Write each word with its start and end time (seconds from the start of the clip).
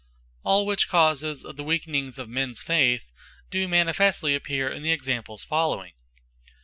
All 0.43 0.65
which 0.65 0.89
causes 0.89 1.45
of 1.45 1.57
the 1.57 1.63
weakening 1.63 2.11
of 2.17 2.27
mens 2.27 2.63
faith, 2.63 3.11
do 3.51 3.67
manifestly 3.67 4.33
appear 4.33 4.67
in 4.67 4.81
the 4.81 4.91
Examples 4.91 5.43
following. 5.43 5.93